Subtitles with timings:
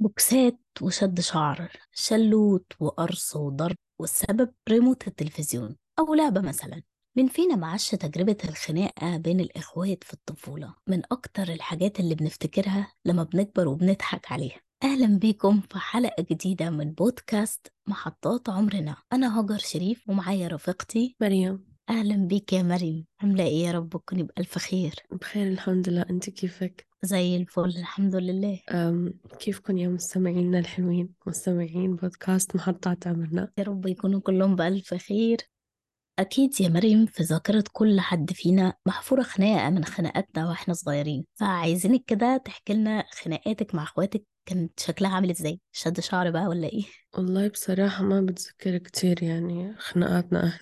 [0.00, 6.82] بوكسات وشد شعر شلوت وقرص وضرب والسبب ريموت التلفزيون أو لعبة مثلا.
[7.16, 13.22] مين فينا معاش تجربة الخناقة بين الإخوات في الطفولة؟ من أكتر الحاجات اللي بنفتكرها لما
[13.22, 14.60] بنكبر وبنضحك عليها.
[14.82, 18.96] أهلا بيكم في حلقة جديدة من بودكاست محطات عمرنا.
[19.12, 21.64] أنا هاجر شريف ومعايا رفيقتي مريم.
[21.90, 23.06] أهلا بيك يا مريم.
[23.22, 24.94] عاملة إيه يا رب؟ تكوني بألف خير.
[25.12, 26.06] بخير الحمد لله.
[26.10, 28.60] أنت كيفك؟ زي الفل الحمد لله.
[28.70, 35.38] أم كيفكم يا مستمعينا الحلوين؟ مستمعين بودكاست محطات عمرنا يا رب يكونوا كلهم بألف خير.
[36.18, 41.24] أكيد يا مريم في ذاكرة كل حد فينا محفورة خناقة من خناقاتنا وإحنا صغيرين.
[41.34, 46.68] فعايزينك كده تحكي لنا خناقاتك مع إخواتك كانت شكلها عامل إزاي؟ شد شعر بقى ولا
[46.68, 46.84] إيه؟
[47.16, 50.52] والله بصراحة ما بتذكر كتير يعني خناقاتنا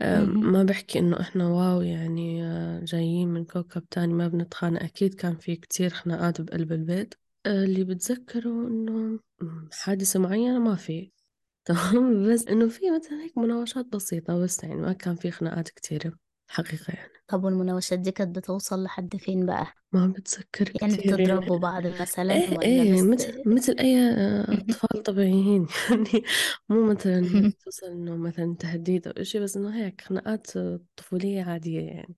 [0.00, 0.50] مهم.
[0.50, 4.82] ما بحكي إنه إحنا واو يعني آه، جايين من كوكب تاني ما بنتخانق.
[4.82, 7.14] أكيد كان في كتير خناقات بقلب البيت.
[7.46, 11.10] آه، اللي بتذكره إنه مم، حادثة معينة ما في.
[11.64, 16.12] تمام؟ بس إنه في مثلا هيك مناوشات بسيطة بس يعني ما كان في خناقات كتيرة
[16.48, 17.12] حقيقة يعني.
[17.28, 21.86] طب والمناوشات دي كانت بتوصل لحد فين بقى؟ ما بتذكر يعني كتير يعني بتضربوا بعض
[21.86, 23.96] مثلا إيه ولا إيه بس مثل مثل أي
[24.48, 26.24] أطفال طبيعيين يعني
[26.68, 30.50] مو مثلا توصل إنه مثلا تهديد أو إشي بس إنه هيك خناقات
[30.96, 32.16] طفولية عادية يعني.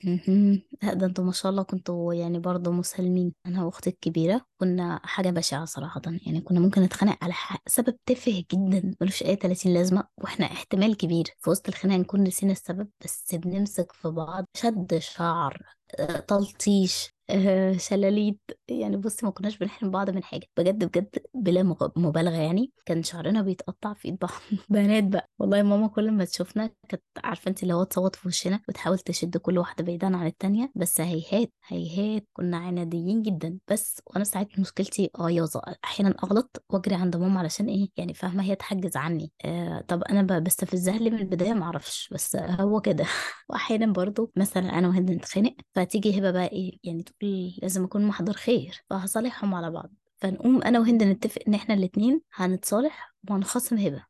[0.83, 5.31] لا ده أنتوا ما شاء الله كنتوا يعني برضه مسالمين أنا وأختي الكبيرة كنا حاجة
[5.31, 10.05] بشعة صراحة يعني كنا ممكن نتخانق على ح- سبب تافه جدا ملوش أي 30 لازمة
[10.19, 15.56] وإحنا احتمال كبير في وسط الخناقة نكون نسينا السبب بس بنمسك في بعض شد شعر
[15.98, 17.16] آه، تلطيش.
[17.30, 18.41] آه، شلاليت.
[18.69, 20.46] يعني بصي ما كناش بنحرم بعض من حاجة.
[20.56, 21.62] بجد بجد بلا
[21.96, 22.72] مبالغة يعني.
[22.86, 24.30] كان شعرنا بيتقطع في إيد بعض
[24.70, 25.30] بنات بقى.
[25.38, 29.36] والله ماما كل ما تشوفنا كانت عارفة انت اللي هو تصوت في وشنا وتحاول تشد
[29.36, 30.72] كل واحدة بعيدا عن التانية.
[30.74, 33.58] بس هيهات هيهات كنا عناديين جدا.
[33.70, 35.48] بس وأنا ساعات مشكلتي آه
[35.84, 39.32] أحيانا أغلط وأجري عند ماما علشان إيه؟ يعني فاهمة هي تحجز عني.
[39.44, 43.04] آه طب أنا بستفزها ليه من البداية؟ معرفش بس هو كده.
[43.48, 48.84] واحيانا برضو مثلا أنا وهند نتخانق فتيجي هبة بقى إيه؟ يعني لازم أكون محضر خير
[48.91, 49.91] فهصالحهم على بعض.
[50.16, 54.04] فنقوم أنا وهند نتفق إن إحنا الاتنين هنتصالح وهنخاصم هبة.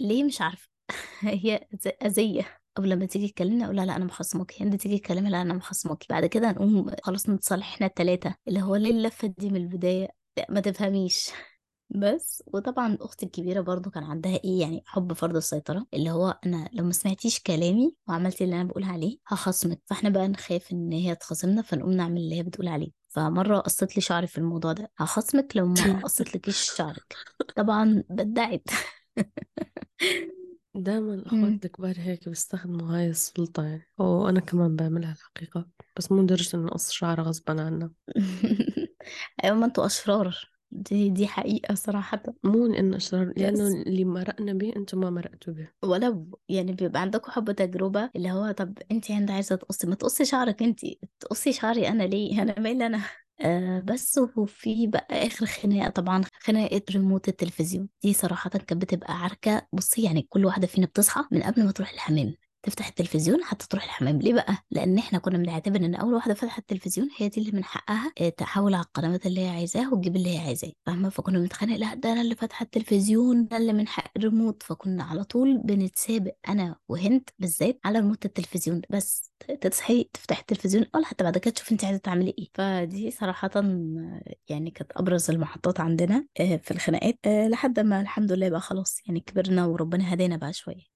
[0.00, 0.68] ليه؟ مش عارفة.
[1.20, 1.68] هي
[2.02, 2.58] أذية.
[2.78, 4.62] أو لما تيجي تكلمني أقول لها لا أنا مخصمك.
[4.62, 6.04] هند تيجي تكلمها لا أنا مخصمك.
[6.10, 10.08] بعد كده نقوم خلاص نتصالح إحنا التلاتة اللي هو ليه اللفة دي من البداية؟
[10.38, 11.30] لا ما تفهميش.
[11.94, 16.68] بس وطبعا أختي الكبيرة برضو كان عندها إيه يعني حب فرض السيطرة اللي هو أنا
[16.72, 19.80] لو ما سمعتيش كلامي وعملتي اللي أنا بقول عليه هخصمك.
[19.86, 22.90] فإحنا بقى نخاف إن هي تخاصمنا فنقوم نعمل اللي هي بتقول عليه.
[23.08, 27.16] فمرة قصت لي شعري في الموضوع ده هخصمك لو ما قصت لكيش شعرك.
[27.56, 28.64] طبعا بدعت.
[30.74, 31.14] دائما مم.
[31.14, 33.88] الأخوات الكبار هيك بيستخدموا هاي السلطة يعني.
[33.98, 37.90] وأنا كمان بعملها الحقيقة بس مو لدرجة إنه أقص شعر غصبا عنا
[39.44, 40.51] أيوه ما أنتوا أشرار.
[40.72, 42.22] دي دي حقيقة صراحة.
[42.44, 46.72] مو لأنه أشرار لأنه بس اللي مرقنا به أنتم ما مرقتوا به ولا ب- يعني
[46.72, 50.80] بيبقى عندكم حب تجربة اللي هو طب انت عند عايزة تقصي ما تقصي شعرك انت
[51.20, 53.00] تقصي شعري أنا ليه؟ أنا مالي أنا.
[53.40, 57.88] آه بس وفي بقى آخر خناقة طبعا خناقة ريموت التلفزيون.
[58.02, 59.66] دي صراحة كانت بتبقى عركة.
[59.72, 62.34] بصي يعني كل واحدة فينا بتصحى من قبل ما تروح الحمام.
[62.62, 64.18] تفتح التلفزيون حتى تروح الحمام.
[64.18, 67.64] ليه بقى؟ لأن إحنا كنا بنعتبر إن أول واحدة فتحت التلفزيون هي دي اللي من
[67.64, 71.76] حقها آه، تحول على القنوات اللي هي عايزاها وتجيب اللي هي عايزاه فاهمة؟ فكنا بنتخانق
[71.76, 74.62] لأ ده أنا اللي فاتحة التلفزيون ده اللي من حق الريموت.
[74.62, 78.80] فكنا على طول بنتسابق أنا وهند بالذات على ريموت التلفزيون.
[78.90, 82.48] بس تصحي تفتحي التلفزيون ولا حتى بعد كده تشوفي انت عايزة تعملي إيه.
[82.54, 83.50] فدي صراحة
[84.48, 88.98] يعني كانت أبرز المحطات عندنا آه، في الخناقات آه، لحد ما الحمد لله بقى خلاص
[89.06, 90.91] يعني كبرنا وربنا هدينا بقى شوية.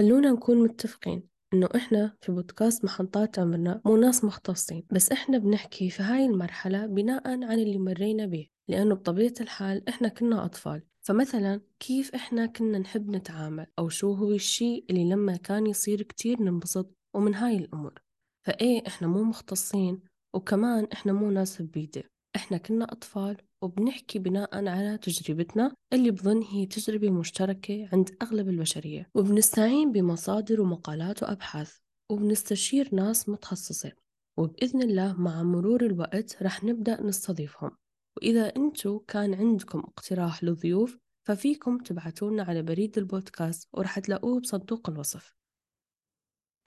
[0.00, 5.90] خلونا نكون متفقين إنه إحنا في بودكاست محطات عمرنا مو ناس مختصين بس إحنا بنحكي
[5.90, 10.82] في هاي المرحلة بناء عن اللي مرينا به لأنه بطبيعة الحال إحنا كنا أطفال.
[11.00, 16.42] فمثلا كيف إحنا كنا نحب نتعامل أو شو هو الشيء اللي لما كان يصير كتير
[16.42, 18.02] ننبسط ومن هاي الأمور؟
[18.46, 20.00] فإيه إحنا مو مختصين
[20.34, 22.02] وكمان إحنا مو ناس بيدة
[22.36, 29.10] إحنا كنا أطفال وبنحكي بناء على تجربتنا اللي بظن هي تجربة مشتركة عند أغلب البشرية
[29.14, 31.76] وبنستعين بمصادر ومقالات وأبحاث
[32.10, 33.92] وبنستشير ناس متخصصة
[34.38, 37.70] وبإذن الله مع مرور الوقت رح نبدأ نستضيفهم.
[38.16, 45.34] وإذا أنتوا كان عندكم اقتراح لضيوف ففيكم تبعتونا على بريد البودكاست ورح تلاقوه بصندوق الوصف.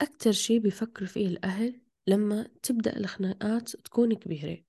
[0.00, 4.64] أكتر شي بيفكر فيه الأهل لما تبدأ الخناقات تكون كبيرة.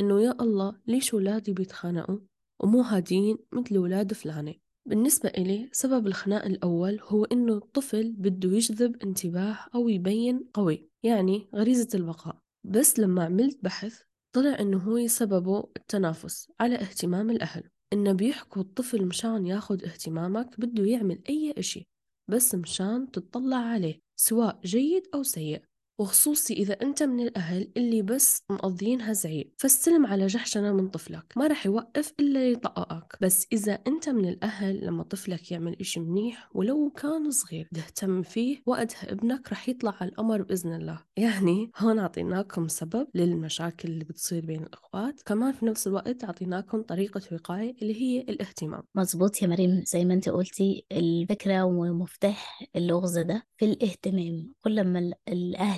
[0.00, 2.18] إنه يا الله ليش ولادي بيتخانقوا
[2.60, 4.54] ومو هادين مثل ولاد فلانة؟
[4.86, 11.48] بالنسبة إلي سبب الخناق الأول هو إنه الطفل بده يجذب انتباه أو يبين قوي يعني
[11.54, 12.36] غريزة البقاء.
[12.64, 14.02] بس لما عملت بحث
[14.32, 17.70] طلع إنه هو سببه التنافس على اهتمام الأهل.
[17.92, 21.88] إنه بيحكوا الطفل مشان ياخد اهتمامك بده يعمل أي إشي
[22.28, 25.62] بس مشان تطلع عليه سواء جيد أو سيء.
[25.98, 31.32] وخصوصي إذا أنت من الأهل اللي بس مقضيينها زعيق فاستلم على جحشنة من طفلك.
[31.36, 36.48] ما رح يوقف إلا يطققك بس إذا أنت من الأهل لما طفلك يعمل إشي منيح
[36.54, 41.04] ولو كان صغير تهتم فيه وقتها ابنك رح يطلع على القمر بإذن الله.
[41.16, 45.22] يعني هون أعطيناكم سبب للمشاكل اللي بتصير بين الأخوات.
[45.22, 48.82] كمان في نفس الوقت أعطيناكم طريقة وقاية اللي هي الاهتمام.
[48.94, 49.82] مظبوط يا مريم.
[49.86, 54.52] زي ما أنت قلتي الفكرة ومفتاح اللغز ده في الاهتمام.
[54.64, 55.14] كل ما ال-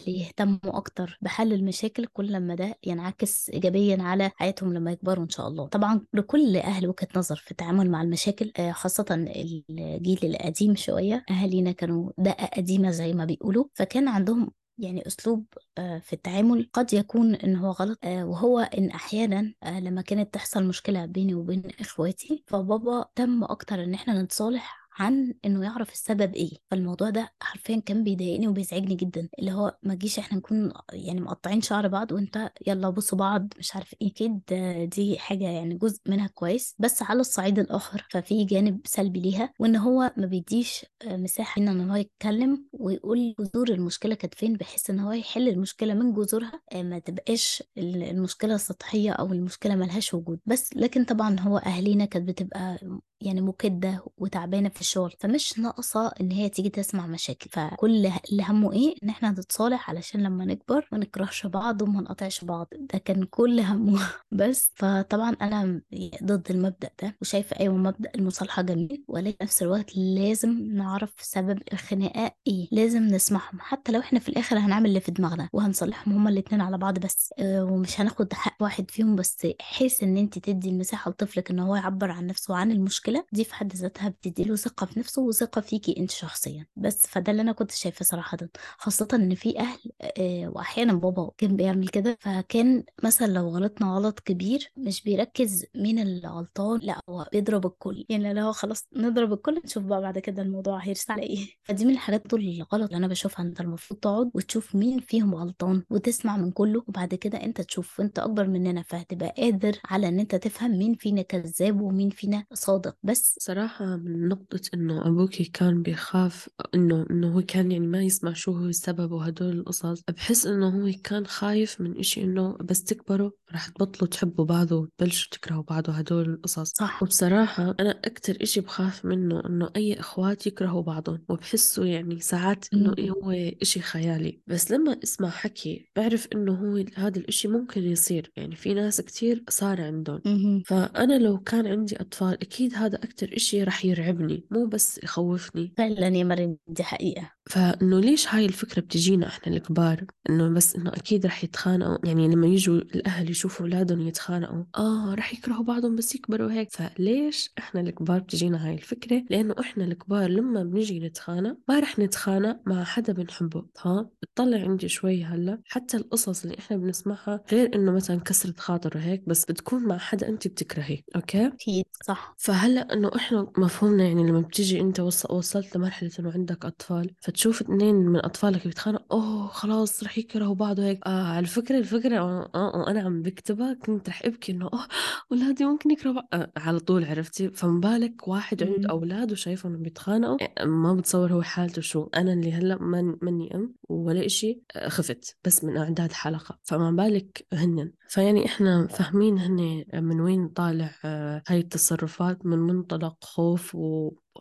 [0.09, 5.49] يهتموا أكتر بحل المشاكل كل ما ده ينعكس إيجابيا على حياتهم لما يكبروا إن شاء
[5.49, 5.67] الله.
[5.69, 11.25] طبعا لكل أهل وجهة نظر في التعامل مع المشاكل آه، خاصة الجيل القديم شوية.
[11.31, 15.47] أهالينا كانوا دقة قديمة زي ما بيقولوا فكان عندهم يعني أسلوب
[15.79, 20.35] آه، في التعامل قد يكون إن هو غلط آه، وهو إن أحيانا آه، لما كانت
[20.35, 26.35] تحصل مشكلة بيني وبين إخواتي فبابا تم أكتر إن إحنا نتصالح عن إنه يعرف السبب
[26.35, 26.51] إيه.
[26.71, 31.61] فالموضوع ده حرفيا كان بيضايقني وبيزعجني جدا اللي هو ما تجيش إحنا نكون يعني مقطعين
[31.61, 34.15] شعر بعض وأنت يلا بصوا بعض مش عارف إيه.
[34.15, 39.53] كده دي حاجة يعني جزء منها كويس بس على الصعيد الآخر ففي جانب سلبي ليها
[39.59, 45.01] وإن هو ما بيديش مساحة إن هو يتكلم ويقول جذور المشكلة كانت فين بحيث إن
[45.01, 50.41] هو يحل المشكلة من جذورها آه، ما تبقاش ال- المشكلة سطحيه أو المشكلة ملهاش وجود.
[50.47, 52.79] بس لكن طبعا هو أهالينا كانت بتبقى
[53.27, 57.51] يعني مكدة وتعبانة في الشغل فمش ناقصة إن هي تيجي تسمع مشاكل.
[57.51, 57.91] فكل
[58.31, 62.69] اللي همه إيه؟ إن إحنا نتصالح علشان لما نكبر ما نكرهش بعض وما نقطعش بعض.
[62.73, 64.01] ده كان كل همه.
[64.33, 65.83] بس فطبعا أنا
[66.23, 72.37] ضد المبدأ ده وشايفة أيوه مبدأ المصالحة جميل ولكن نفس الوقت لازم نعرف سبب الخناقات
[72.47, 72.69] إيه.
[72.73, 73.61] لازم نسمعهم.
[73.61, 77.35] حتى لو إحنا في الآخر هنعمل اللي في دماغنا وهنصالحهم هما الاتنين على بعض بس
[77.39, 79.17] آه، ومش هناخد حق واحد فيهم.
[79.17, 83.45] بس حيث إن انت تدي المساحة لطفلك إن هو يعبر عن نفسه وعن المشكلة دي
[83.45, 86.67] في حد ذاتها بتدي له ثقة في نفسه وثقة فيكي انت شخصيا.
[86.77, 88.37] بس فده اللي أنا كنت شايفاه صراحة
[88.79, 94.21] خاصة إن في أهل آه، واحيانا بابا كان بيعمل كده فكان مثلا لو غلطنا غلط
[94.21, 98.05] كبير مش بيركز مين اللي غلطان لأ هو بيضرب الكل.
[98.09, 101.47] يعني لو خلاص نضرب الكل نشوف بقى بعد كده الموضوع هيرسى على إيه.
[101.65, 105.83] فدي من الحاجات دول الغلط اللي أنا بشوفها أنت المفروض تقعد وتشوف مين فيهم غلطان
[105.91, 110.35] وتسمع من كله وبعد كده أنت تشوف أنت أكبر مننا فهتبقى قادر على إن أنت
[110.35, 112.96] تفهم مين فينا كذاب ومين فينا صادق.
[113.03, 118.33] بس صراحة من نقطة إنه أبوكي كان بيخاف إنه إنه هو كان يعني ما يسمع
[118.33, 123.31] شو هو السبب وهدول القصص بحس إنه هو كان خايف من إشي إنه بس تكبروا
[123.53, 126.73] رح تبطلوا تحبوا بعض وتبلشوا تكرهوا بعض وهدول القصص.
[126.73, 127.03] صح.
[127.03, 132.95] وبصراحة أنا أكتر إشي بخاف منه إنه أي إخوات يكرهوا بعضهم وبحسه يعني ساعات إنه
[132.99, 133.31] إيه هو
[133.63, 134.41] إشي خيالي.
[134.47, 139.45] بس لما أسمع حكي بعرف إنه هو هذا الإشي ممكن يصير يعني في ناس كتير
[139.49, 140.21] صار عندهم.
[140.67, 145.75] فأنا لو كان عندي أطفال أكيد هذا أكتر إشي رح يرعبني مو بس يخوفني.
[145.79, 147.36] فعلا يا مريم دي حقيقة.
[147.51, 152.47] فإنه ليش هاي الفكرة بتجينا إحنا الكبار؟ إنه بس إنه أكيد رح يتخانقوا يعني لما
[152.47, 156.69] يجوا الأهل يشوفوا أولادهم يتخانقوا آه رح يكرهوا بعضهم بس يكبروا هيك.
[156.73, 162.61] فليش إحنا الكبار بتجينا هاي الفكرة؟ لأنه إحنا الكبار لما بنيجي نتخانق ما رح نتخانق
[162.67, 165.61] مع حدا بنحبه ها؟ بتطلع عندي شوي هلأ.
[165.67, 170.29] حتى القصص اللي إحنا بنسمعها غير إنه مثلا كسرة خاطر وهيك بس بتكون مع حدا
[170.29, 172.35] أنت بتكرهيه أوكي؟ أكيد صح.
[172.39, 177.61] فهلأ إنه إحنا مفهومنا يعني لما بتيجي أنت وص- وصلت لمرحلة إنه عندك أطفال فتشوف
[177.61, 181.07] اثنين من أطفالك بيتخانقوا أوه خلاص رح يكرهوا بعض وهيك.
[181.07, 184.87] آه على فكره الفكرة آه آه، وأنا عم بكتبها كنت رح أبكي إنه أوه
[185.33, 186.29] اولادي ممكن يكرهوا بعض.
[186.33, 188.87] آه على طول عرفتي؟ فما بالك واحد عنده مم.
[188.91, 192.09] أولاد وشايفهم بيتخانقوا؟ آه، ما بتصور هو حالته شو.
[192.17, 196.59] أنا اللي هلأ من مني أم ولا إشي آه، خفت بس من أعداد حلقة.
[196.63, 197.93] فما بالك هنن.
[198.09, 203.77] فيعني إحنا فاهمين هن من وين طالع آه، هاي التصرفات من منطلق خوف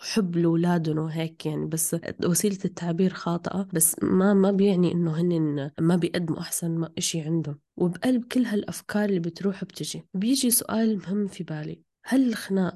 [0.01, 5.95] وحب لأولادهم وهيك يعني بس وسيلة التعبير خاطئة بس ما ما بيعني إنه هن ما
[5.95, 7.59] بيقدموا ما إشي عندهم.
[7.77, 10.03] وبقلب كل هالأفكار اللي بتروح وبتجي.
[10.13, 11.81] بيجي سؤال مهم في بالي.
[12.05, 12.73] هل الخناق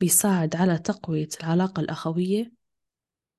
[0.00, 2.57] بيساعد على تقوية العلاقة الأخوية؟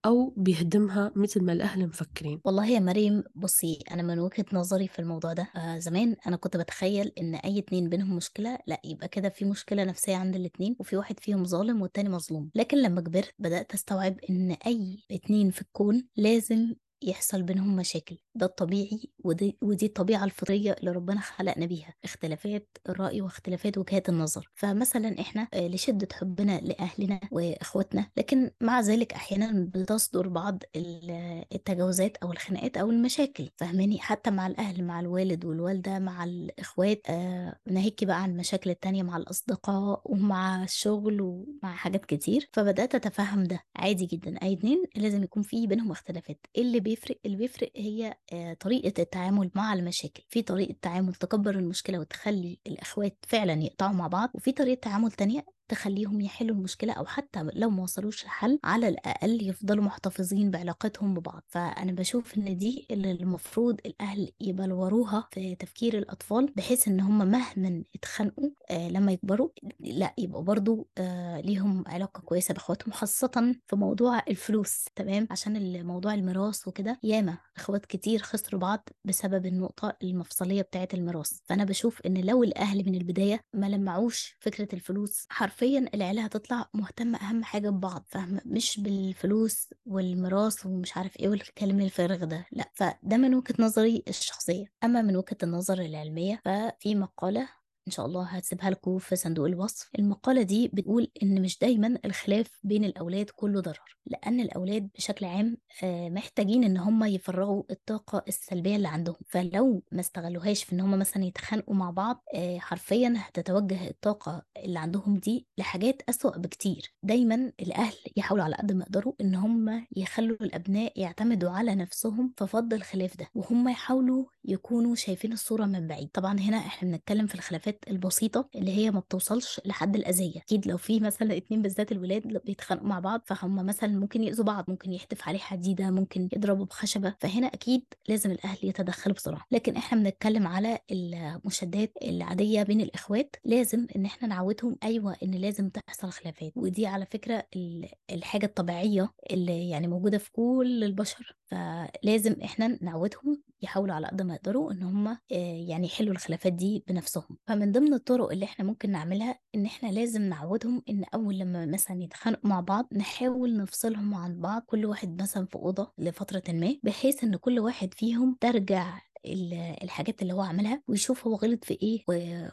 [0.05, 2.41] أو بيهدمها مثل ما الأهل مفكرين.
[2.45, 6.57] والله يا مريم بصي أنا من وجهة نظري في الموضوع ده آه زمان أنا كنت
[6.57, 10.97] بتخيل إن أي اتنين بينهم مشكلة لأ يبقى كده في مشكلة نفسية عند الاتنين وفي
[10.97, 12.51] واحد فيهم ظالم والتاني مظلوم.
[12.55, 18.17] لكن لما كبرت بدأت أستوعب إن أي اتنين في الكون لازم يحصل بينهم مشاكل.
[18.39, 24.49] ده الطبيعي ودي, ودي الطبيعة الفطرية اللي ربنا خلقنا بيها اختلافات الرأي واختلافات وجهات النظر.
[24.55, 32.17] فمثلا إحنا آه، لشدة حبنا لأهلنا وإخواتنا لكن مع ذلك أحيانا بتصدر بعض ال- التجاوزات
[32.17, 33.49] أو الخناقات أو المشاكل.
[33.57, 39.03] فاهماني؟ حتى مع الأهل مع الوالد والوالدة مع الإخوات آه ناهيكي بقى عن المشاكل التانية
[39.03, 42.49] مع الأصدقاء ومع الشغل ومع حاجات كتير.
[42.53, 43.59] فبدأت أتفهم ده.
[43.75, 44.37] عادي جدا.
[44.43, 46.39] أي اتنين لازم يكون في بينهم اختلافات.
[46.57, 48.13] اللي بيفرق اللي بيفرق هي
[48.59, 54.29] طريقة التعامل مع المشاكل في طريقة تعامل تكبر المشكلة وتخلي الإخوات فعلا يقطعوا مع بعض
[54.33, 59.49] وفي طريقة تعامل تانية تخليهم يحلوا المشكلة أو حتى لو ما وصلوش لحل على الأقل
[59.49, 61.43] يفضلوا محتفظين بعلاقتهم ببعض.
[61.47, 67.83] فأنا بشوف إن دي اللي المفروض الأهل يبلوروها في تفكير الأطفال بحيث إن هم مهما
[67.95, 69.49] اتخانقوا آه لما يكبروا
[69.79, 76.13] لا يبقوا برضو آه ليهم علاقة كويسة بإخواتهم خاصة في موضوع الفلوس تمام؟ عشان موضوع
[76.13, 81.31] الميراث وكده ياما إخوات كتير خسروا بعض بسبب النقطة المفصلية بتاعة الميراث.
[81.45, 85.25] فأنا بشوف إن لو الأهل من البداية ما لمعوش فكرة الفلوس
[85.59, 91.81] حرفيا العيلة هتطلع مهتمة أهم حاجة ببعض فاهمة؟ مش بالفلوس والميراث ومش عارف إيه والكلام
[91.81, 94.65] الفارغ ده لأ فده من وجهة نظري الشخصية.
[94.83, 97.49] أما من وجهة النظر العلمية ففي مقالة
[97.87, 99.89] إن شاء الله هسيبها لكم في صندوق الوصف.
[99.99, 105.57] المقالة دي بتقول إن مش دايما الخلاف بين الأولاد كله ضرر لأن الأولاد بشكل عام
[105.83, 109.15] آه، محتاجين إن هم يفرغوا الطاقة السلبية اللي عندهم.
[109.27, 114.79] فلو ما استغلوهاش في إن هم مثلا يتخانقوا مع بعض آه، حرفيا هتتوجه الطاقة اللي
[114.79, 116.93] عندهم دي لحاجات أسوأ بكتير.
[117.03, 122.47] دايما الأهل يحاولوا على قد ما يقدروا إن هم يخلوا الأبناء يعتمدوا على نفسهم في
[122.47, 126.09] فض الخلاف ده وهم يحاولوا يكونوا شايفين الصورة من بعيد.
[126.13, 130.37] طبعا هنا إحنا بنتكلم في الخلافات البسيطة اللي هي ما بتوصلش لحد الأذية.
[130.39, 134.65] أكيد لو في مثلا اتنين بالذات الولاد بيتخانقوا مع بعض فهم مثلا ممكن يأذوا بعض
[134.67, 137.15] ممكن يحدف عليه حديدة ممكن يضربوا بخشبة.
[137.19, 139.41] فهنا أكيد لازم الأهل يتدخلوا بسرعة.
[139.51, 145.69] لكن إحنا بنتكلم على المشادات العادية بين الإخوات لازم إن إحنا نعودهم أيوة إن لازم
[145.69, 146.51] تحصل خلافات.
[146.55, 151.35] ودي على فكرة ال- الحاجة الطبيعية اللي يعني موجودة في كل البشر.
[151.45, 157.37] فلازم إحنا نعودهم يحاولوا على قد ما يقدروا إن هم يعني يحلوا الخلافات دي بنفسهم.
[157.47, 162.03] فمن ضمن الطرق اللي إحنا ممكن نعملها إن إحنا لازم نعودهم إن أول لما مثلا
[162.03, 167.23] يتخانقوا مع بعض نحاول نفصلهم عن بعض كل واحد مثلا في أوضة لفترة ما بحيث
[167.23, 172.03] إن كل واحد فيهم ترجع ال- الحاجات اللي هو عملها ويشوف هو غلط في إيه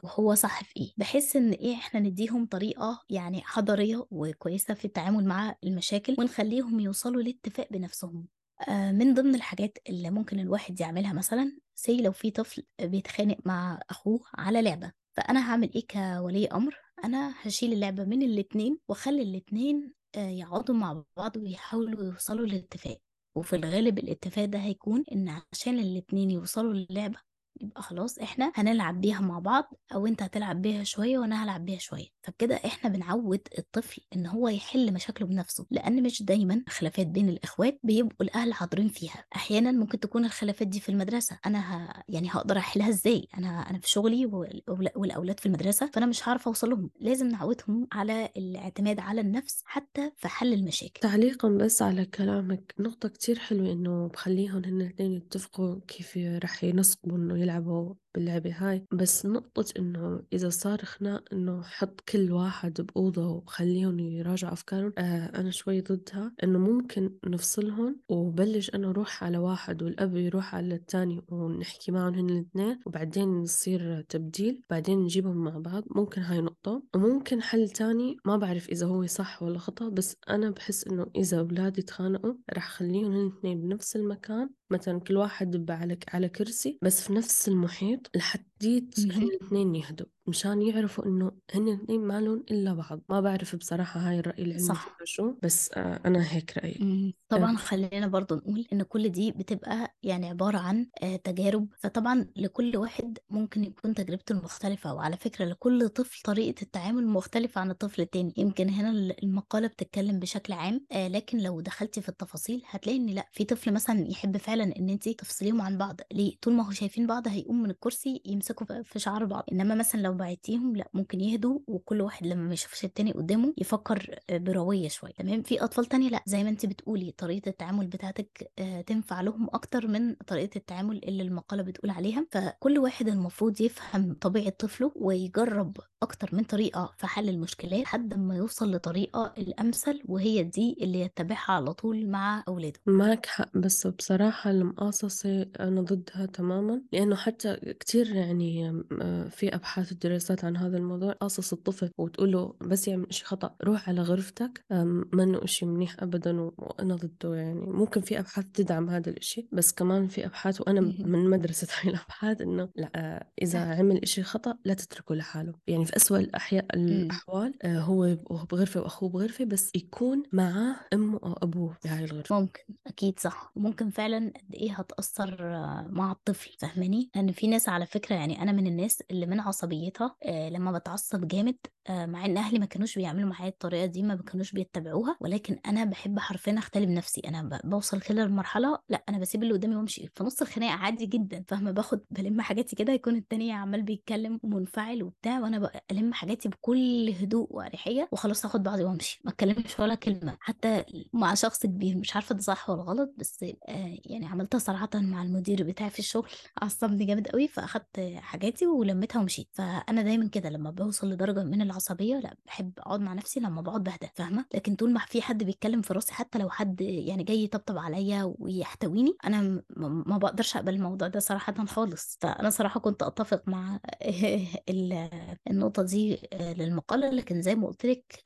[0.02, 0.92] وهو صح في إيه.
[0.96, 7.22] بحيث إن إيه إحنا نديهم طريقة يعني حضارية وكويسة في التعامل مع المشاكل ونخليهم يوصلوا
[7.22, 8.26] لاتفاق بنفسهم.
[8.26, 8.36] آه،
[8.68, 14.20] من ضمن الحاجات اللي ممكن الواحد يعملها مثلا سي لو في طفل بيتخانق مع أخوه
[14.34, 20.28] على لعبة فأنا هعمل إيه كولي أمر؟ أنا هشيل اللعبة من الاتنين وأخلي الاتنين آه،
[20.28, 22.98] يقعدوا مع بعض ويحاولوا يوصلوا لاتفاق
[23.34, 27.18] وفي الغالب الاتفاق ده هيكون إن عشان الاتنين يوصلوا للعبة
[27.60, 31.78] يبقى خلاص إحنا هنلعب بيها مع بعض أو أنت هتلعب بيها شوية وأنا هلعب بيها
[31.78, 32.06] شوية.
[32.22, 37.80] فبكده إحنا بنعود الطفل إن هو يحل مشاكله بنفسه لأن مش دايما خلافات بين الإخوات
[37.82, 39.25] بيبقوا الأهل حاضرين فيها.
[39.36, 42.02] أحيانا ممكن تكون الخلافات دي في المدرسة أنا ه...
[42.08, 44.62] يعني هقدر أحلها إزاي؟ أنا أنا في شغلي وال-
[44.96, 46.90] والأولاد في المدرسة فأنا مش هعرف أوصل لهم.
[47.00, 51.00] لازم نعودهم على الاعتماد على النفس حتى في حل المشاكل.
[51.00, 57.16] تعليقا بس على كلامك نقطة كتير حلوة إنه بخليهم هن الاثنين يتفقوا كيف رح ينسقوا
[57.16, 58.85] إنه يلعبوا باللعبة هاي.
[58.92, 65.26] بس نقطة إنه إذا صار خناق إنه حط كل واحد بأوضة وخليهم يراجعوا أفكارهم آه
[65.40, 66.32] أنا شوي ضدها.
[66.44, 72.30] إنه ممكن نفصلهم وبلش أنا أروح على واحد والأب يروح على الثاني ونحكي معهم هن
[72.30, 75.85] الاثنين وبعدين يصير تبديل بعدين نجيبهم مع بعض.
[75.96, 76.82] ممكن هاي نقطة.
[76.94, 81.38] وممكن حل تاني ما بعرف إذا هو صح ولا خطأ بس أنا بحس إنه إذا
[81.38, 84.50] أولادي تخانقوا رح خليهم هن الاثنين بنفس المكان.
[84.70, 88.05] مثلا كل واحد على على كرسي بس في نفس المحيط.
[88.14, 88.94] لحديت.
[88.98, 93.00] الاثنين يهدوا مشان يعرفوا إنه هن الاثنين ما لهم إلا بعض.
[93.09, 94.97] ما بعرف بصراحة هاي الرأي العلمي صح.
[95.04, 96.76] شو بس آه أنا هيك رأيي.
[96.80, 97.12] مم.
[97.33, 97.37] آه.
[97.37, 101.68] طبعا خلينا برضو نقول ان كل دي بتبقى يعني عبارة عن آه، تجارب.
[101.78, 107.71] فطبعا لكل واحد ممكن يكون تجربته المختلفة وعلى فكرة لكل طفل طريقة التعامل مختلفة عن
[107.71, 108.35] الطفل التاني.
[108.37, 113.06] يمكن هنا ال- المقالة بتتكلم بشكل عام آه، لكن لو دخلتي في التفاصيل هتلاقي إن
[113.06, 116.00] لأ في طفل مثلا يحب فعلا إن انت تفصليهم عن بعض.
[116.12, 119.45] ليه؟ طول ما هو شايفين بعض هيقوم من الكرسي يمسك يمسكوا في شعر بعض.
[119.52, 124.18] إنما مثلا لو بعتيهم لأ ممكن يهدوا وكل واحد لما ما يشوفش التاني قدامه يفكر
[124.30, 128.80] برويه شوية تمام؟ في أطفال تانية لأ زي ما انت بتقولي طريقة التعامل بتاعتك آه،
[128.80, 132.26] تنفع لهم أكتر من طريقة التعامل اللي المقالة بتقول عليها.
[132.32, 138.37] فكل واحد المفروض يفهم طبيعة طفله ويجرب أكتر من طريقة في حل المشكلات لحد ما
[138.37, 142.80] يوصل لطريقة الأمثل وهي دي اللي يتبعها على طول مع أولاده.
[142.87, 149.92] معك حق بس بصراحة المقاصصة أنا ضدها تماما لأنه حتى كتير يعني آه، في أبحاث
[150.06, 154.64] ودراسات عن هذا الموضوع قاصص الطفل وتقول له بس يعمل إشي خطأ روح على غرفتك.
[155.12, 157.60] منه إشي منيح أبدا وأنا ضده يعني.
[157.60, 161.08] ممكن في أبحاث تدعم هذا الإشي بس كمان في أبحاث وأنا مهم.
[161.08, 165.54] من مدرسة هاي الأبحاث إنه لأ إذا عمل إشي خطأ لا تتركه لحاله.
[165.66, 166.86] يعني في أسوأ الأحياء مم.
[166.86, 168.16] الأحوال آه، هو
[168.50, 172.40] بغرفة وأخوه بغرفة بس يكون معاه أمه أو أبوه بهاي الغرفة.
[172.40, 172.62] ممكن.
[172.86, 173.52] أكيد صح.
[173.56, 178.42] ممكن فعلا قد إيه هتأثر آه، مع الطفل فاهماني؟ لأن في ناس على فكرة يعني
[178.42, 181.57] أنا من الناس اللي من عصبيتها آه، لما بتعصب جامد
[181.88, 185.85] آه، مع إن أهلي ما كانوش بيعملوا معايا الطريقة دي ما كانوش بيتبعوها ولكن أنا
[185.85, 190.09] بحب حرفيا اختلي بنفسي أنا بوصل كده لمرحلة لأ أنا بسيب اللي قدامي وأمشي.
[190.15, 195.03] في نص الخناقة عادي جدا فاهمة؟ باخد بلم حاجاتي كده يكون التاني عمال بيتكلم ومنفعل
[195.03, 199.21] وبتاع وأنا بقى ألم حاجاتي بكل هدوء وأريحية وخلاص اخد بعضي وأمشي.
[199.25, 200.37] ما اتكلمش ولا كلمة.
[200.41, 204.88] حتى مع شخص كبير مش عارفة ده صح ولا غلط بس آه يعني عملتها صراحة
[204.95, 206.29] مع المدير بتاعي في الشغل.
[206.62, 209.49] عصبني جامد قوي فأخدت حاجاتي ولميتها ومشيت.
[209.87, 213.83] فانا دايما كده لما بوصل لدرجة من العصبية لأ بحب أقعد مع نفسي لما بقعد
[213.85, 217.45] بهدى فاهمة؟ لكن طول ما في حد بيتكلم في راسي حتى لو حد يعني جاي
[217.45, 222.19] يطبطب عليا ويحتويني أنا ما بقدرش أقبل الموضوع ده صراحة خالص.
[222.21, 223.81] فأنا صراحة كنت أتفق مع
[224.71, 225.09] ال-
[225.50, 228.23] النقطة دي للمقالة لكن زي ما قلت لك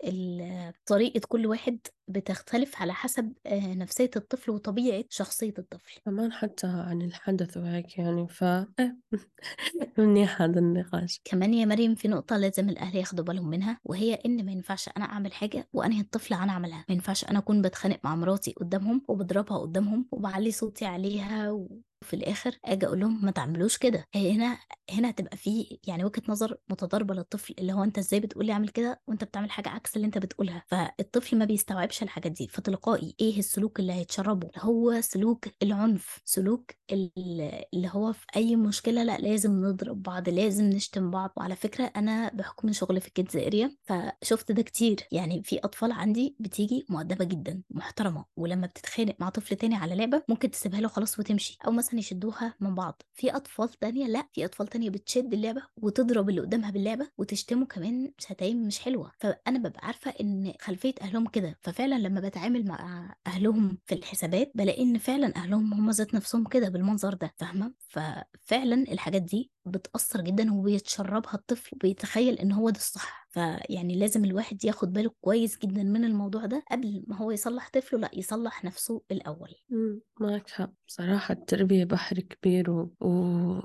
[0.86, 1.78] طريقة كل واحد
[2.10, 6.00] بتختلف على حسب آه، نفسية الطفل وطبيعة شخصية الطفل.
[6.04, 8.44] كمان حتى عن الحدث وهيك يعني ف
[9.98, 11.20] منيح هذا النقاش.
[11.24, 15.04] كمان يا مريم في نقطة لازم الأهل ياخدوا بالهم منها وهي إن ما ينفعش أنا
[15.04, 16.84] أعمل حاجة وأنهي الطفل عن عملها.
[16.88, 21.50] ما ينفعش أنا أكون بتخانق مع مراتي قدامهم وبضربها قدامهم وبعلي صوتي عليها
[22.02, 24.04] وفي الآخر أجي أقول لهم ما تعملوش كده.
[24.14, 24.58] هنا
[24.90, 29.02] هنا هتبقى في يعني وجهة نظر متضاربة للطفل اللي هو أنت إزاي بتقولي أعمل كده
[29.06, 30.64] وأنت بتعمل حاجة عكس اللي أنت بتقولها.
[30.68, 32.48] فالطفل ما بيستوعبش الحاجات دي.
[32.48, 39.02] فتلقائي إيه السلوك اللي هيتشربه؟ هو سلوك العنف سلوك ال- اللي هو في أي مشكلة
[39.02, 41.32] لأ لازم نضرب بعض لازم نشتم بعض.
[41.36, 45.00] وعلى فكرة أنا بحكم شغلي في ال kids area فشفت ده كتير.
[45.12, 48.24] يعني في أطفال عندي بتيجي مؤدبة جدا محترمة.
[48.36, 51.58] ولما بتتخانق مع طفل تاني على لعبة ممكن تسيبها له خلاص وتمشي.
[51.66, 53.02] أو مثلا يشدوها من بعض.
[53.14, 58.12] في أطفال تانية لأ في أطفال تانية بتشد اللعبة وتضرب اللي قدامها باللعبة وتشتمه كمان
[58.18, 59.12] شتايم مش حلوة.
[59.20, 61.58] فأنا ببقى عارفة إن خلفية أهلهم كده.
[61.62, 66.68] ففعلا لما بتعامل مع أهلهم في الحسابات بلاقي إن فعلا أهلهم هم ذات نفسهم كده.
[66.80, 73.28] بالمنظر ده فاهمة؟ ففعلا الحاجات دي بتأثر جدا وبيتشربها الطفل وبيتخيل إن هو ده الصح.
[73.30, 77.98] فيعني لازم الواحد ياخد باله كويس جدا من الموضوع ده قبل ما هو يصلح طفله
[78.00, 79.54] لأ يصلح نفسه الأول.
[79.70, 80.70] مم، معك حق.
[80.88, 82.94] بصراحة التربية بحر كبير و...
[83.00, 83.10] و...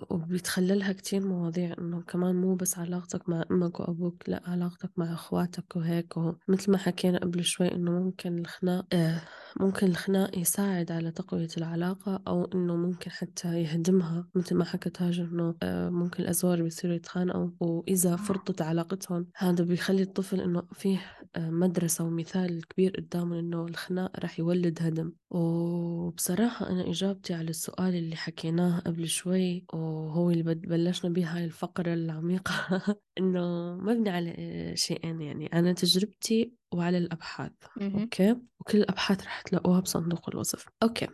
[0.10, 5.76] وبيتخللها كتير مواضيع إنه كمان مو بس علاقتك مع أمك وأبوك لأ علاقتك مع أخواتك
[5.76, 6.18] وهيك.
[6.18, 9.22] ومثل ما حكينا قبل شوي إنه ممكن الخناق آه
[9.60, 15.24] ممكن الخناق يساعد على تقوية العلاقة أو إنه ممكن حتى يهدمها مثل ما حكت هاجر
[15.24, 21.00] إنه آه ممكن الأزواج بيصيروا يتخانقوا وإذا فرطت علاقتهم هذا بيخلي الطفل إنه فيه
[21.36, 25.14] آه مدرسة ومثال كبير قدامه إنه الخناق رح يولد هدم.
[25.30, 31.94] وبصراحة أنا إجابتي على السؤال اللي حكيناه قبل شوي وهو اللي بلشنا به هاي الفقرة
[31.94, 32.54] العميقة
[33.20, 34.34] إنه مبني على
[34.76, 35.48] شيئين يعني.
[35.48, 37.52] أنا تجربتي وعلى الأبحاث.
[37.78, 38.00] مهم.
[38.00, 40.66] أوكي؟ وكل الأبحاث رح تلاقوها بصندوق الوصف.
[40.84, 41.08] أوكي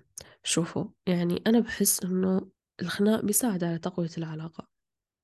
[0.43, 2.47] شوفوا يعني أنا بحس إنه
[2.81, 4.67] الخناق بيساعد على تقوية العلاقة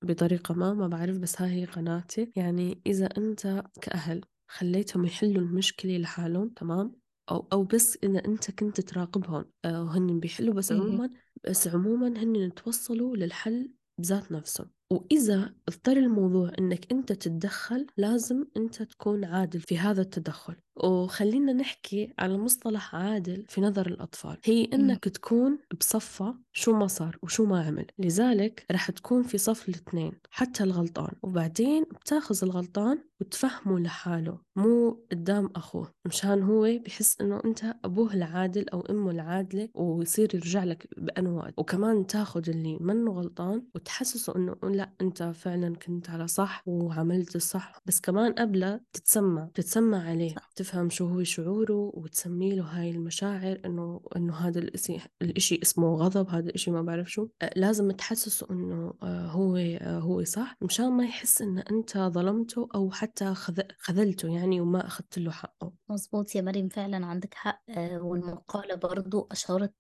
[0.04, 5.98] بطريقة ما ما بعرف بس هاي هي قناعتي يعني إذا أنت كأهل خليتهم يحلوا المشكلة
[5.98, 6.96] لحالهم تمام؟
[7.32, 10.72] أو أو بس إذا أنت كنت تراقبهم آه، وهن بيحلوا بس.
[10.72, 11.10] عموما
[11.50, 14.70] بس عموما هن توصلوا للحل بذات نفسهم.
[14.94, 20.56] وإذا اضطر الموضوع إنك أنت تتدخل لازم أنت تكون عادل في هذا التدخل.
[20.84, 24.66] وخلينا نحكي على مصطلح عادل في نظر الأطفال هي.
[24.74, 30.12] إنك تكون بصفة شو ما صار وشو ما عمل لذلك رح تكون في صف الاثنين
[30.32, 37.76] حتى الغلطان وبعدين بتاخذ الغلطان وتفهمه لحاله مو قدام أخوه مشان هو بحس إنه أنت
[37.86, 43.64] أبوه العادل أو أمه العادلة ويصير يرجع لك بأنه وقت وكمان تاخذ اللي منه غلطان
[43.76, 50.10] وتحسسه إنه لا أنت فعلا كنت على صح وعملت الصح بس كمان قبلها تتسمع تتسمع
[50.10, 55.60] عليه صح تفهم شو هو شعوره وتسمي له هاي المشاعر إنه إنه هذا الإشي الإشي
[55.64, 57.28] اسمه غضب هذا الإشي ما بعرف شو.
[57.42, 60.58] آه، لازم تحسسه إنه آه، هو آه، هو صح.
[60.62, 63.34] مشان ما يحس إن أنت ظلمته أو حتى
[63.80, 65.74] خذلته يعني وما أخذت له حقه.
[65.90, 67.64] مظبوط يا مريم فعلا عندك حق.
[67.78, 69.74] والمقالة برضو أشارت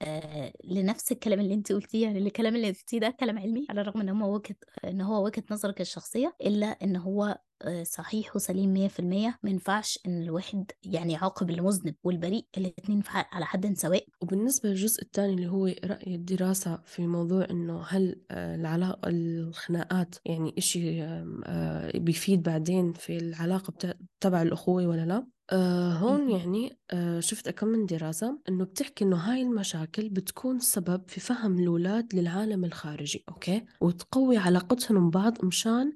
[0.64, 4.10] لنفس الكلام اللي أنت قلتيه يعني الكلام اللي قلتيه ده كلام علمي على الرغم إن
[4.10, 7.47] هو وجهة إن هو وجهة نظرك الشخصية إلا إن هو آه،
[7.84, 9.40] صحيح وسليم مية في المية.
[9.44, 14.06] مينفعش إن الواحد يعني يعاقب المذنب والبريء الاتنين على حد سواء.
[14.22, 20.56] وبالنسبة للجزء الثاني اللي هو رأي الدراسة في موضوع إنه هل آه، العلاقة الخناقات يعني
[20.58, 27.50] إشي آه، بيفيد بعدين في العلاقة تبع الأخوة ولا لا؟ آه هون يعني آه شفت
[27.50, 33.24] كم من دراسة إنه بتحكي إنه هاي المشاكل بتكون سبب في فهم الأولاد للعالم الخارجي
[33.30, 35.94] أوكي؟ وتقوي علاقتهم ببعض مشان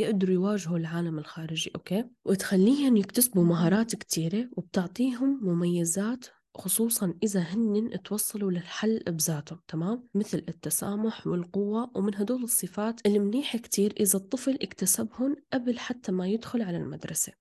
[0.00, 8.50] يقدروا يواجهوا العالم الخارجي أوكي؟ وتخليهم يكتسبوا مهارات كتيرة وبتعطيهم مميزات خصوصا إذا هن توصلوا
[8.50, 15.78] للحل بذاتهم تمام؟ مثل التسامح والقوة ومن هدول الصفات المنيحة كتير إذا الطفل اكتسبهم قبل
[15.78, 17.32] حتى ما يدخل على المدرسة.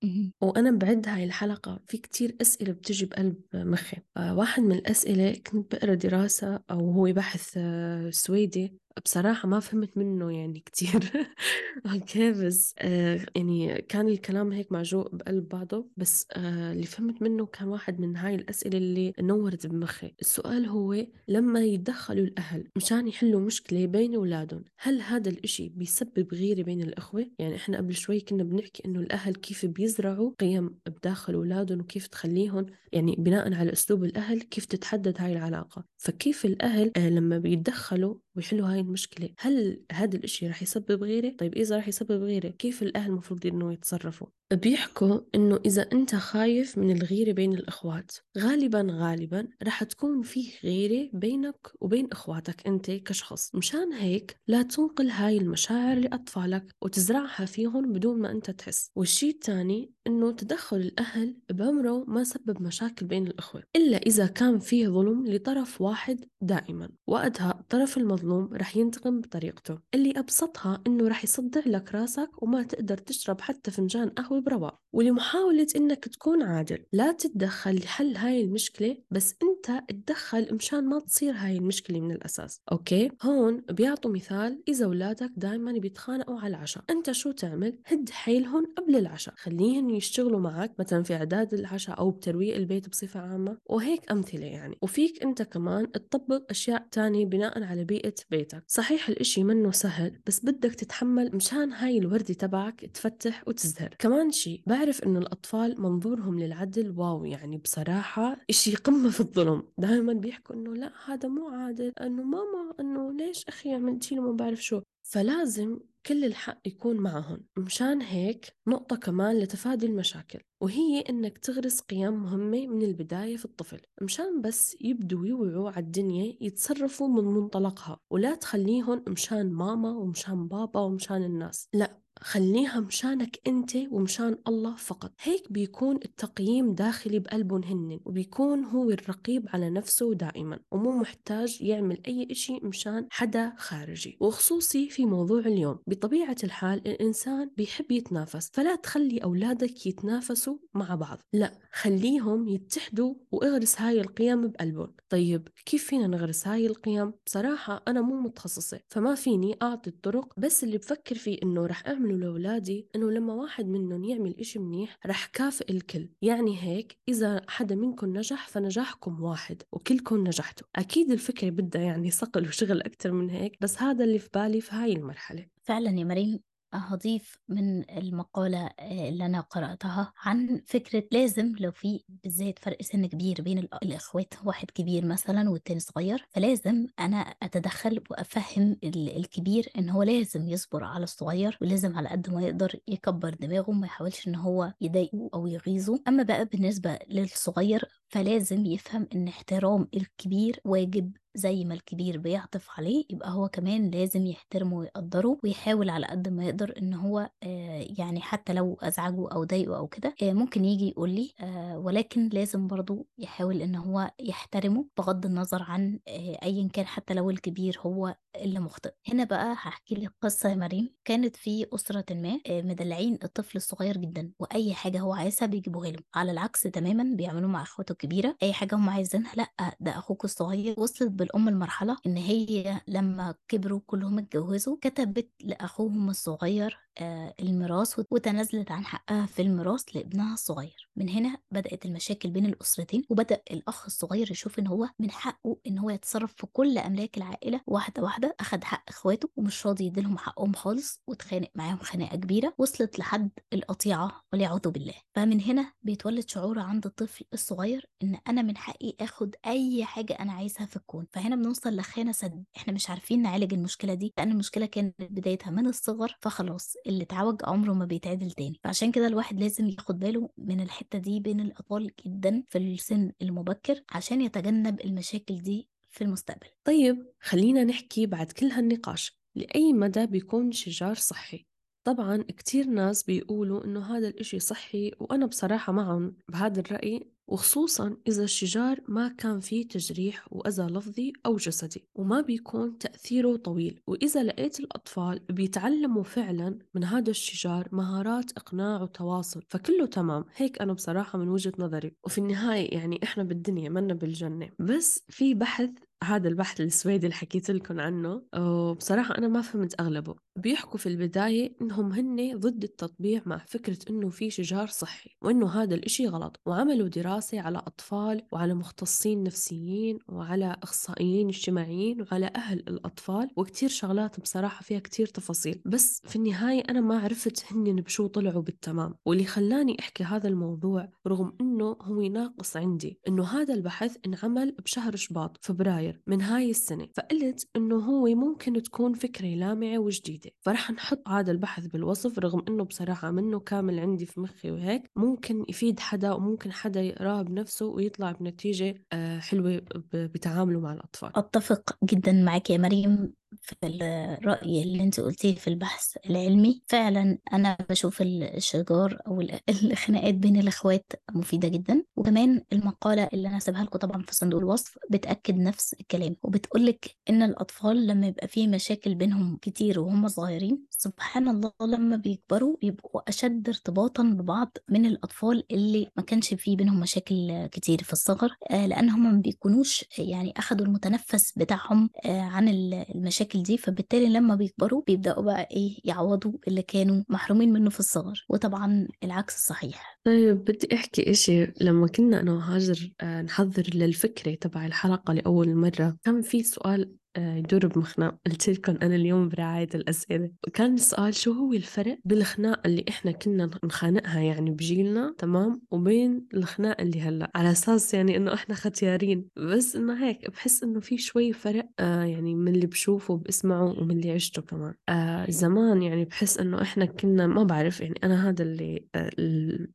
[0.42, 3.98] وأنا بعد هاي الحلقة في كتير أسئلة بتجي بقلب مخي.
[4.18, 9.98] آه واحد من الأسئلة كنت بقرأ دراسة أو هو بحث آه سويدي بصراحة ما فهمت
[9.98, 11.12] منه يعني كتير.
[11.94, 17.46] أوكي بس آه يعني كان الكلام هيك معجوق بقلب بعضه بس آه اللي فهمت منه
[17.46, 20.16] كان واحد من هاي الأسئلة اللي نورت بمخي.
[20.22, 26.64] السؤال هو لما يتدخلوا الأهل مشان يحلوا مشكلة بين أولادهم هل هذا الإشي بيسبب غيرة
[26.64, 31.80] بين الأخوة؟ يعني إحنا قبل شوي كنا بنحكي إنه الأهل كيف بيزرعوا قيم بداخل أولادهم
[31.80, 35.84] وكيف تخليهم يعني بناء على أسلوب الأهل كيف تتحدد هاي العلاقة.
[35.98, 41.56] فكيف الأهل آه لما بيتدخلوا ويحلوا هاي المشكلة هل هذا الإشي رح يسبب غيرة؟ طيب
[41.56, 46.92] إذا رح يسبب غيرة كيف الأهل المفروض إنه يتصرفوا؟ بيحكوا إنه إذا أنت خايف من
[46.92, 53.94] الغيرة بين الإخوات غالبا غالبا رح تكون فيه غيرة بينك وبين إخواتك أنت كشخص مشان
[53.94, 60.32] هيك لا تنقل هاي المشاعر لأطفالك وتزرعها فيهم بدون ما أنت تحس والشي الثاني إنه
[60.32, 66.26] تدخل الأهل بعمره ما سبب مشاكل بين الإخوة إلا إذا كان فيه ظلم لطرف واحد
[66.42, 69.80] دائما وقتها الطرف المظلوم رح ينتقم بطريقته.
[69.94, 74.82] اللي أبسطها إنه رح يصدع لك راسك وما تقدر تشرب حتى فنجان قهوة برواق.
[74.94, 81.34] ولمحاولة إنك تكون عادل لا تتدخل لحل هاي المشكلة بس أنت تدخل مشان ما تصير
[81.34, 82.62] هاي المشكلة من الأساس.
[82.72, 86.84] أوكي؟ هون بيعطوا مثال إذا أولادك دايما بيتخانقوا على العشاء.
[86.90, 89.36] أنت شو تعمل؟ هد حيلهم قبل العشاء.
[89.38, 94.78] خليهم يشتغلوا معك مثلا في إعداد العشاء أو بترويق البيت بصفة عامة وهيك أمثلة يعني.
[94.82, 98.64] وفيك أنت كمان تطبق أشياء تانية بناء على بيئة بيتك.
[98.68, 103.96] صحيح الإشي منه سهل بس بدك تتحمل مشان هاي الوردة تبعك تفتح وتزهر.
[104.00, 109.64] كمان شي بعرف إنه الأطفال منظورهم للعدل واو يعني بصراحة إشي قمة في الظلم.
[109.78, 114.64] دائما بيحكوا إنه لا هذا مو عادل إنه ماما إنه ليش أخي عملتي ما بعرف
[114.64, 114.82] شو.
[115.04, 117.46] فلازم كل الحق يكون معهم.
[117.58, 123.82] مشان هيك نقطة كمان لتفادي المشاكل وهي إنك تغرس قيم مهمة من البداية في الطفل.
[124.02, 130.80] مشان بس يبدوا يوعوا على الدنيا يتصرفوا من منطلقها ولا تخليهم مشان ماما ومشان بابا
[130.80, 131.70] ومشان الناس.
[131.74, 135.12] لا خليها مشانك أنت ومشان الله فقط.
[135.22, 141.98] هيك بيكون التقييم داخلي بقلبهم هن وبيكون هو الرقيب على نفسه دائما ومو محتاج يعمل
[142.08, 144.18] أي إشي مشان حدا خارجي.
[144.22, 151.20] وخصوصي في موضوع اليوم بطبيعة الحال الإنسان بيحب يتنافس فلا تخلي أولادك يتنافسوا مع بعض.
[151.34, 154.94] لا خليهم يتحدوا وإغرس هاي القيم بقلبهم.
[155.10, 160.64] طيب كيف فينا نغرس هاي القيم؟ بصراحة أنا مو متخصصة فما فيني أعطي الطرق بس
[160.64, 164.98] اللي بفكر فيه إنه رح أعمل أعمله لأولادي إنه لما واحد منهم يعمل إشي منيح
[165.06, 166.10] رح كافئ الكل.
[166.22, 170.68] يعني هيك إذا حدا منكم نجح فنجاحكم واحد وكلكم نجحتوا.
[170.76, 174.76] أكيد الفكرة بدها يعني صقل وشغل أكتر من هيك بس هذا اللي في بالي في
[174.76, 175.48] هاي المرحلة.
[175.64, 176.55] فعلا يا مريم.
[176.78, 183.06] هضيف من المقالة آه، اللي أنا قرأتها عن فكرة لازم لو في بالذات فرق سن
[183.06, 190.04] كبير بين الإخوات واحد كبير مثلا والتاني صغير فلازم أنا أتدخل وأفهم الكبير إن هو
[190.04, 194.74] لازم يصبر على الصغير ولازم على قد ما يقدر يكبر دماغه ما يحاولش إن هو
[194.82, 196.00] يضايقه أو يغيظه.
[196.08, 203.06] أما بقى بالنسبة للصغير فلازم يفهم إن احترام الكبير واجب زي ما الكبير بيعطف عليه
[203.10, 208.22] يبقى هو كمان لازم يحترمه ويقدره ويحاول على قد ما يقدر إن هو آه يعني
[208.22, 212.68] حتى لو أزعجه أو ضايقه أو كده آه ممكن يجي يقول لي آه ولكن لازم
[212.68, 216.00] برضو يحاول إن هو يحترمه بغض النظر عن
[216.44, 218.94] ايا كان حتى لو الكبير هو اللي مخطئ.
[219.08, 220.96] هنا بقى هحكي لك قصة يا مريم.
[221.06, 226.00] كانت في أسرة ما مدلعين الطفل الصغير جدا وأي حاجة هو عايزها بيجيبوها له.
[226.16, 228.36] على العكس تماما بيعملوا مع أخواته الكبيرة.
[228.44, 230.76] أي حاجة هم عايزينها لأ ده أخوك الصغير.
[230.80, 238.72] وصلت بالأم المرحلة إن هي لما كبروا كلهم اتجوزوا كتبت لأخوهم الصغير آه الميراث وتنازلت
[238.72, 240.90] عن حقها في الميراث لابنها الصغير.
[240.96, 245.78] من هنا بدأت المشاكل بين الأسرتين وبدأ الأخ الصغير يشوف إن هو من حقه إن
[245.80, 248.36] هو يتصرف في كل أملاك العائلة واحدة واحدة.
[248.40, 254.22] أخد حق إخواته ومش راضي يديلهم حقهم خالص واتخانق معاهم خناقة كبيرة وصلت لحد القطيعة
[254.34, 254.94] والعياذ بالله.
[255.16, 260.34] فمن هنا بيتولد شعور عند الطفل الصغير إن أنا من حقي آخد أي حاجة أنا
[260.34, 261.08] عايزها في الكون.
[261.12, 262.44] فهنا بنوصل لخانة سد.
[262.58, 267.42] إحنا مش عارفين نعالج المشكلة دي لأن المشكلة كانت بدايتها من الصغر فخلاص اللي اتعوج
[267.44, 268.60] عمره ما بيتعدل تاني.
[268.64, 273.84] فعشان كده الواحد لازم ياخد باله من الحتة دي بين الأطفال جدا في السن المبكر
[273.90, 276.48] عشان يتجنب المشاكل دي في المستقبل.
[276.64, 281.46] طيب خلينا نحكي بعد كل هالنقاش لأي مدى بيكون شجار صحي؟
[281.86, 288.24] طبعا كتير ناس بيقولوا إنه هذا الإشي صحي وأنا بصراحة معهم بهذا الرأي وخصوصا إذا
[288.24, 293.82] الشجار ما كان فيه تجريح وأذى لفظي أو جسدي وما بيكون تأثيره طويل.
[293.88, 300.26] وإذا لقيت الأطفال بيتعلموا فعلا من هذا الشجار مهارات إقناع وتواصل فكله تمام.
[300.36, 301.92] هيك أنا بصراحة من وجهة نظري.
[302.04, 304.50] وفي النهاية يعني إحنا بالدنيا منا بالجنة.
[304.60, 305.70] بس في بحث
[306.06, 310.16] هذا البحث السويدي اللي حكيت لكم عنه وبصراحة أنا ما فهمت أغلبه.
[310.38, 315.76] بيحكوا في البداية إنهم هن ضد التطبيع مع فكرة إنه في شجار صحي وإنه هذا
[315.76, 316.40] الإشي غلط.
[316.46, 324.20] وعملوا دراسة على أطفال وعلى مختصين نفسيين وعلى أخصائيين اجتماعيين وعلى أهل الأطفال وكتير شغلات
[324.20, 325.62] بصراحة فيها كتير تفاصيل.
[325.66, 328.96] بس في النهاية أنا ما عرفت هن بشو طلعوا بالتمام.
[329.06, 334.96] واللي خلاني أحكي هذا الموضوع رغم إنه هو ناقص عندي إنه هذا البحث انعمل بشهر
[334.96, 335.95] شباط فبراير.
[336.08, 341.68] من هاي السنة فقلت إنه هو ممكن تكون فكرة لامعة وجديدة فرح نحط هذا البحث
[341.68, 346.82] بالوصف رغم إنه بصراحة منه كامل عندي في مخي وهيك ممكن يفيد حدا وممكن حدا
[346.82, 348.84] يقراه بنفسه ويطلع بنتيجة
[349.20, 349.62] حلوة
[349.94, 351.12] بتعامله مع الأطفال.
[351.16, 353.14] أتفق جدا معك يا مريم.
[353.42, 356.62] في الرأي اللي انت قلتيه في البحث العلمي.
[356.68, 361.84] فعلا أنا بشوف الشجار أو الخناقات بين الأخوات مفيدة جدا.
[361.96, 367.24] وكمان المقالة اللي أنا سيبها لكم طبعا في صندوق الوصف بتأكد نفس الكلام وبتقولك إن
[367.24, 373.50] الأطفال لما يبقى فيه مشاكل بينهم كتير وهم صغيرين سبحان الله لما بيكبروا بيبقوا أشد
[373.50, 379.16] ارتباطا ببعض من الأطفال اللي ما كانش فيه بينهم مشاكل كتير في الصغر لأن هم
[379.16, 385.48] ما بيكونوش يعني أخدوا المتنفس بتاعهم عن المشاكل المشاكل دي فبالتالي لما بيكبروا بيبدأوا بقى
[385.52, 390.00] إيه يعوضوا اللي كانوا محرومين منه في الصغر وطبعا العكس صحيح.
[390.06, 391.46] طيب بدي أحكي إشي.
[391.62, 398.18] لما كنا أنا وهاجر نحضر للفكرة تبع الحلقة لأول مرة كان في سؤال يدور بمخنا
[398.26, 400.30] قلت لكم أنا اليوم برعاية الأسئلة.
[400.48, 406.82] وكان السؤال شو هو الفرق بالخناقة اللي إحنا كنا نخانقها يعني بجيلنا تمام وبين الخناقة
[406.82, 409.28] اللي هلأ؟ على أساس يعني إنه إحنا ختيارين.
[409.38, 413.92] بس إنه هيك بحس إنه في شوي فرق آه يعني من اللي بشوفه وبسمعه ومن
[413.92, 414.74] اللي عشته كمان.
[414.90, 419.10] آه زمان يعني بحس إنه إحنا كنا ما بعرف يعني أنا هذا اللي آه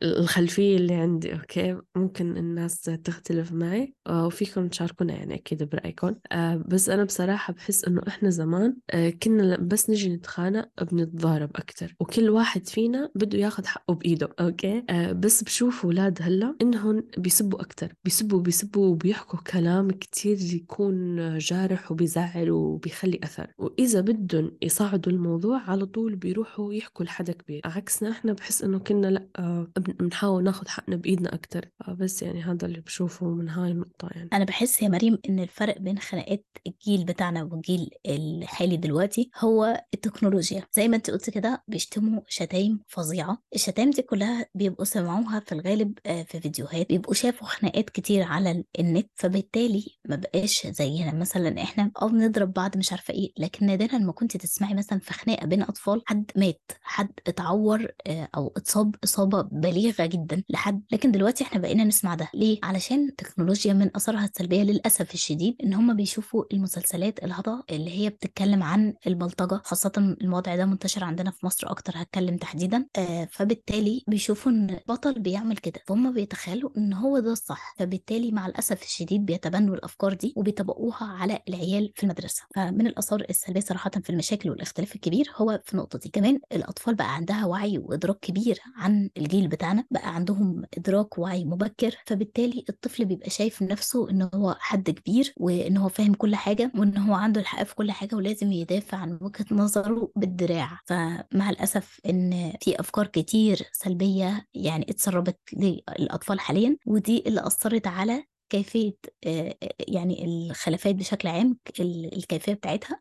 [0.03, 6.15] الخلفية اللي عندي أوكي؟ ممكن الناس تختلف معي آه وفيكم تشاركونا يعني أكيد برأيكم.
[6.33, 8.77] آه بس أنا بصراحة بصراحة بحس إنه إحنا زمان
[9.23, 15.45] كنا بس نجي نتخانق بنتضارب أكتر وكل واحد فينا بده ياخد حقه بإيده أوكي؟ بس
[15.45, 23.21] بشوف أولاد هلأ إنهم بيسبوا أكتر بيسبوا بيسبوا وبيحكوا كلام كتير يكون جارح وبيزعل وبيخلي
[23.25, 28.79] أثر وإذا بدهم يصعدوا الموضوع على طول بيروحوا يحكوا لحدا كبير عكسنا إحنا بحس إنه
[28.79, 34.09] كنا لأ بنحاول ناخد حقنا بإيدنا أكتر بس يعني هذا اللي بشوفه من هاي النقطة
[34.15, 34.29] يعني.
[34.33, 40.63] أنا بحس يا مريم إن الفرق بين خناقات الجيل بتاعنا والجيل الحالي دلوقتي هو التكنولوجيا.
[40.73, 43.39] زي ما انت قلت كده بيشتموا شتايم فظيعة.
[43.55, 46.89] الشتايم دي كلها بيبقوا سمعوها في الغالب في فيديوهات.
[46.89, 51.15] بيبقوا شافوا خناقات كتير على النت فبالتالي ما بقاش زينا.
[51.15, 55.13] مثلا إحنا آه بنضرب بعض مش عارفة إيه لكن نادرا ما كنت تسمعي مثلا في
[55.15, 60.83] خناقة بين أطفال حد مات حد اتعور أو اتصاب إصابة بليغة جدا لحد.
[60.93, 62.29] لكن دلوقتي إحنا بقينا نسمع ده.
[62.35, 67.91] ليه؟ علشان التكنولوجيا من أثرها السلبية للأسف الشديد إن هم بيشوفوا المسلسلات مسلسلات الهضبة اللي
[67.91, 69.93] هي بتتكلم عن البلطجة خاصة
[70.23, 72.87] الوضع ده منتشر عندنا في مصر أكتر هتكلم تحديدا.
[72.99, 75.81] آه فبالتالي بيشوفوا إن البطل بيعمل كده.
[75.87, 77.75] فهم بيتخيلوا إن هو ده الصح.
[77.79, 82.43] فبالتالي مع الأسف الشديد بيتبنوا الأفكار دي وبيطبقوها على العيال في المدرسة.
[82.55, 86.09] فمن الآثار السلبية صراحة في المشاكل والاختلاف الكبير هو في النقطة دي.
[86.09, 91.97] كمان الأطفال بقى عندها وعي وإدراك كبير عن الجيل بتاعنا بقى عندهم إدراك ووعي مبكر.
[92.07, 96.97] فبالتالي الطفل بيبقى شايف نفسه إن هو حد كبير وإن هو فاهم كل حاجة وإن
[97.01, 100.79] هو عنده الحق في كل حاجة ولازم يدافع عن وجهة نظره بالدراع.
[100.87, 108.25] فمع الأسف إن في أفكار كتير سلبية يعني اتسربت للأطفال حاليا ودي اللي أثرت على
[108.51, 108.93] كيفية
[109.27, 109.57] آه،
[109.89, 113.01] يعني الخلافات بشكل عام ال- الكيفية بتاعتها.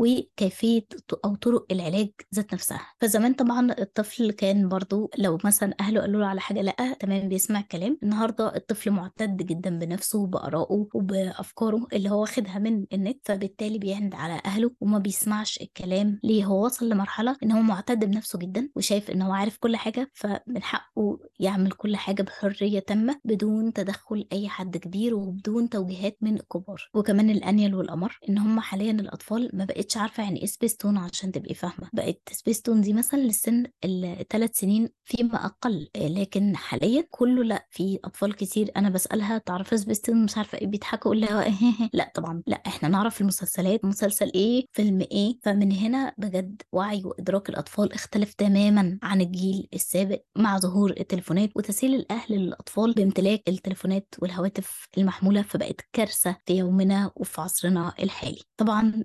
[0.00, 0.86] وكيفية
[1.24, 2.80] أو طرق العلاج ذات نفسها.
[3.00, 7.60] فزمان طبعا الطفل كان برضو لو مثلا أهله قالوا له على حاجة لأ تمام بيسمع
[7.60, 14.14] الكلام النهاردة الطفل معتد جدا بنفسه وبآرائه وبأفكاره اللي هو واخدها من النت فبالتالي بيعند
[14.14, 16.44] على أهله وما بيسمعش الكلام ليه.
[16.44, 20.62] هو وصل لمرحلة إن هو معتد بنفسه جدا وشايف إن هو عارف كل حاجة فمن
[20.62, 26.90] حقه يعمل كل حاجة بحرية تامة بدون تدخل أي حد كبير وبدون توجيهات من الكبار.
[26.94, 31.54] وكمان الأنيل والأمر إن هم حاليا الأطفال ما بقتش عارفة يعني إيه سبيستون عشان تبقي
[31.54, 31.88] فاهمة.
[31.92, 35.50] بقت سبيستون دي مثلا للسن الثلاث سنين فيما
[35.96, 40.66] آه، لكن حاليا كله لأ في أطفال كتير أنا بسألها تعرفي سبيستون مش عارفة إيه
[40.66, 41.44] بيضحكوا أقول لها
[41.92, 45.38] لأ طبعا لأ إحنا نعرف المسلسلات مسلسل إيه فيلم إيه.
[45.42, 51.94] فمن هنا بجد وعي وإدراك الأطفال اختلف تماما عن الجيل السابق مع ظهور التليفونات وتسهيل
[51.94, 58.42] الأهل للأطفال بامتلاك التليفونات والهواتف المحمولة فبقت كارثة في يومنا وفي عصرنا الحالي.
[58.56, 59.04] طبعا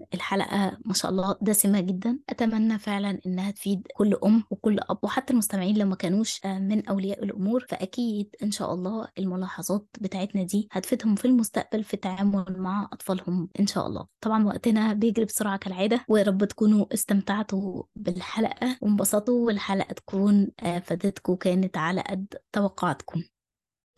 [0.85, 2.19] ما شاء الله دسمة جدا.
[2.29, 6.87] أتمنى فعلا إنها تفيد كل أم وكل أب وحتى المستمعين لو ما كانوش آه، من
[6.87, 7.65] أولياء الأمور.
[7.69, 13.67] فأكيد إن شاء الله الملاحظات بتاعتنا دي هتفيدهم في المستقبل في التعامل مع أطفالهم إن
[13.67, 14.07] شاء الله.
[14.21, 16.05] طبعا وقتنا بيجري بسرعة كالعادة.
[16.09, 23.23] ويا رب تكونوا استمتعتوا بالحلقة وانبسطوا والحلقة تكون آه، فادتكم كانت على قد توقعاتكم.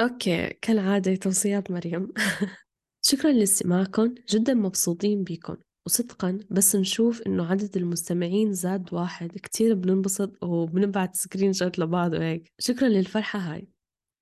[0.01, 2.13] okay كالعادة توصيات مريم.
[3.07, 5.55] شكرا لاستماعكم جدا مبسوطين بيكم.
[5.87, 9.31] وصدقا بس نشوف إنه عدد المستمعين زاد واحد.
[9.31, 12.51] كتير بننبسط وبنبعت screenshot لبعض وهيك.
[12.59, 13.67] شكرا للفرحة هاي.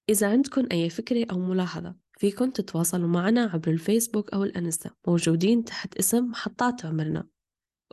[0.09, 4.91] إذا عندكم أي فكرة أو ملاحظة فيكن تتواصلوا معنا عبر الفيسبوك أو الأنستا.
[5.07, 7.27] موجودين تحت اسم محطات عمرنا.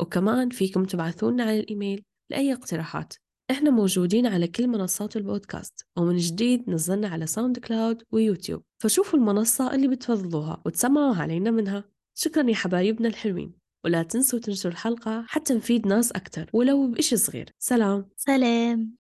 [0.01, 3.15] وكمان فيكم تبعثونا على الإيميل لأي اقتراحات.
[3.51, 8.63] إحنا موجودين على كل منصات البودكاست ومن جديد نزلنا على SoundCloud ويوتيوب.
[8.83, 11.85] فشوفوا المنصة اللي بتفضلوها وتسمعوا علينا منها.
[12.15, 13.62] شكرا يا حبايبنا الحلوين.
[13.85, 17.55] ولا تنسوا تنشروا الحلقة حتى نفيد ناس أكتر ولو بإشي صغير.
[17.59, 18.13] سلام.
[18.17, 18.91] سلام.